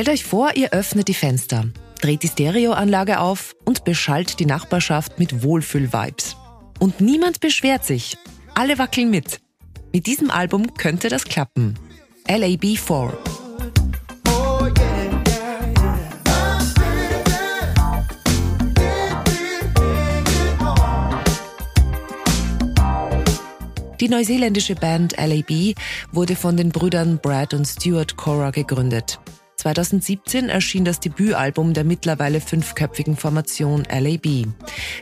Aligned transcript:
Stellt 0.00 0.14
euch 0.14 0.24
vor, 0.24 0.56
ihr 0.56 0.70
öffnet 0.70 1.08
die 1.08 1.14
Fenster, 1.14 1.66
dreht 2.00 2.22
die 2.22 2.28
Stereoanlage 2.28 3.20
auf 3.20 3.54
und 3.66 3.84
beschallt 3.84 4.40
die 4.40 4.46
Nachbarschaft 4.46 5.18
mit 5.18 5.42
Wohlfühl-Vibes. 5.42 6.36
Und 6.78 7.02
niemand 7.02 7.40
beschwert 7.40 7.84
sich. 7.84 8.16
Alle 8.54 8.78
wackeln 8.78 9.10
mit. 9.10 9.42
Mit 9.92 10.06
diesem 10.06 10.30
Album 10.30 10.72
könnte 10.72 11.10
das 11.10 11.24
klappen. 11.24 11.78
LAB4. 12.26 12.88
Oh 12.88 13.10
yeah, 14.64 15.10
yeah, 15.28 15.68
yeah. 15.78 15.98
Die 24.00 24.08
neuseeländische 24.08 24.76
Band 24.76 25.14
LAB 25.18 25.74
wurde 26.10 26.36
von 26.36 26.56
den 26.56 26.70
Brüdern 26.70 27.18
Brad 27.18 27.52
und 27.52 27.66
Stuart 27.66 28.16
Cora 28.16 28.50
gegründet. 28.50 29.20
2017 29.60 30.48
erschien 30.48 30.86
das 30.86 31.00
Debütalbum 31.00 31.74
der 31.74 31.84
mittlerweile 31.84 32.40
fünfköpfigen 32.40 33.16
Formation 33.16 33.82
LAB. 33.90 34.46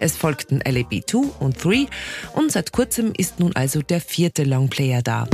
Es 0.00 0.16
folgten 0.16 0.60
LAB 0.64 1.02
2 1.06 1.18
und 1.40 1.62
3 1.62 1.86
und 2.32 2.52
seit 2.52 2.72
kurzem 2.72 3.12
ist 3.14 3.38
nun 3.38 3.54
also 3.54 3.82
der 3.82 4.00
vierte 4.00 4.44
Longplayer 4.44 5.02
da. 5.02 5.28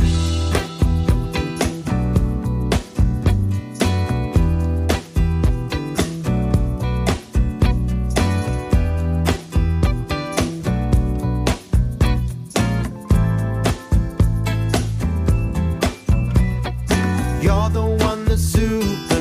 You're 17.41 17.71
the 17.71 17.83
one 18.05 18.25
that's 18.25 18.41
supernova. 18.41 19.12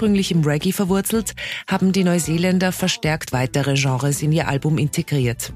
Ursprünglich 0.00 0.32
im 0.32 0.42
Reggae 0.44 0.72
verwurzelt, 0.72 1.34
haben 1.68 1.92
die 1.92 2.04
Neuseeländer 2.04 2.72
verstärkt 2.72 3.34
weitere 3.34 3.74
Genres 3.74 4.22
in 4.22 4.32
ihr 4.32 4.48
Album 4.48 4.78
integriert. 4.78 5.52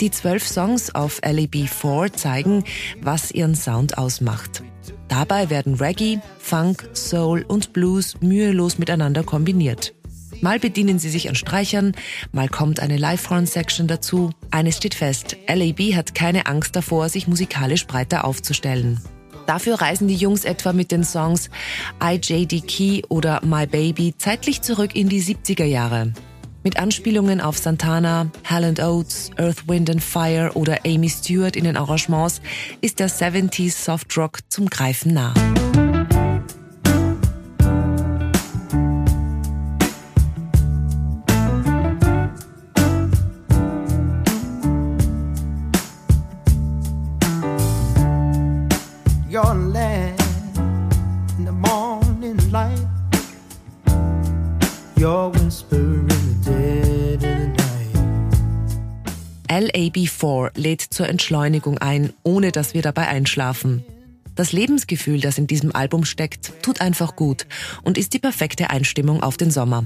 Die 0.00 0.10
zwölf 0.10 0.48
Songs 0.48 0.94
auf 0.94 1.20
LAB4 1.20 2.14
zeigen, 2.14 2.64
was 3.02 3.32
ihren 3.32 3.54
Sound 3.54 3.98
ausmacht. 3.98 4.62
Dabei 5.08 5.50
werden 5.50 5.74
Reggae, 5.74 6.20
Funk, 6.38 6.88
Soul 6.94 7.44
und 7.46 7.74
Blues 7.74 8.14
mühelos 8.22 8.78
miteinander 8.78 9.24
kombiniert. 9.24 9.92
Mal 10.40 10.58
bedienen 10.58 10.98
sie 10.98 11.10
sich 11.10 11.28
an 11.28 11.34
Streichern, 11.34 11.92
mal 12.32 12.48
kommt 12.48 12.80
eine 12.80 12.96
Live-Horn-Section 12.96 13.88
dazu. 13.88 14.30
Eines 14.50 14.78
steht 14.78 14.94
fest, 14.94 15.36
LAB 15.46 15.94
hat 15.94 16.14
keine 16.14 16.46
Angst 16.46 16.74
davor, 16.76 17.10
sich 17.10 17.28
musikalisch 17.28 17.86
breiter 17.86 18.24
aufzustellen. 18.24 19.02
Dafür 19.46 19.80
reisen 19.80 20.08
die 20.08 20.14
Jungs 20.14 20.44
etwa 20.44 20.72
mit 20.72 20.92
den 20.92 21.04
Songs 21.04 21.50
IJD 22.02 22.66
Key 22.66 23.02
oder 23.08 23.40
My 23.44 23.66
Baby 23.66 24.14
zeitlich 24.16 24.62
zurück 24.62 24.94
in 24.94 25.08
die 25.08 25.22
70er 25.22 25.64
Jahre. 25.64 26.12
Mit 26.64 26.78
Anspielungen 26.78 27.40
auf 27.40 27.58
Santana, 27.58 28.30
Hal 28.44 28.64
Oates, 28.78 29.30
Earth, 29.36 29.66
Wind 29.66 29.90
and 29.90 30.02
Fire 30.02 30.52
oder 30.54 30.78
Amy 30.86 31.08
Stewart 31.08 31.56
in 31.56 31.64
den 31.64 31.76
Arrangements 31.76 32.40
ist 32.80 33.00
der 33.00 33.10
70s 33.10 33.72
Soft 33.72 34.16
Rock 34.16 34.38
zum 34.48 34.70
Greifen 34.70 35.12
nah. 35.12 35.34
Your 49.32 49.54
land 49.54 50.20
in 51.38 51.46
the 51.46 51.52
morning 51.52 52.36
light. 52.50 52.86
Your 54.98 55.32
whisper 55.32 55.76
in 55.76 56.08
the 56.08 56.34
dead 56.44 57.14
of 57.14 57.22
the 57.22 57.48
night. 57.48 57.62
LAB4 59.48 60.50
lädt 60.54 60.82
zur 60.82 61.08
Entschleunigung 61.08 61.78
ein, 61.78 62.12
ohne 62.22 62.52
dass 62.52 62.74
wir 62.74 62.82
dabei 62.82 63.08
einschlafen. 63.08 63.82
Das 64.34 64.52
Lebensgefühl, 64.52 65.20
das 65.20 65.38
in 65.38 65.46
diesem 65.46 65.74
Album 65.74 66.04
steckt, 66.04 66.52
tut 66.62 66.82
einfach 66.82 67.16
gut 67.16 67.46
und 67.82 67.96
ist 67.96 68.12
die 68.12 68.18
perfekte 68.18 68.68
Einstimmung 68.68 69.22
auf 69.22 69.38
den 69.38 69.50
Sommer. 69.50 69.84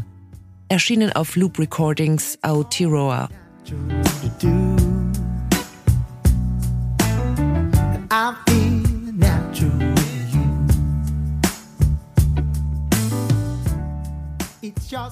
Erschienen 0.69 1.13
auf 1.13 1.37
Loop 1.37 1.61
Recordings 1.61 2.37
Aotearoa. 2.43 3.29
do. 4.41 4.77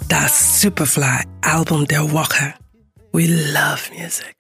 Das 0.09 0.61
Superfly 0.61 1.25
Album 1.43 1.87
der 1.87 2.11
Woche. 2.11 2.55
We 3.13 3.27
love 3.27 3.91
music. 3.97 4.33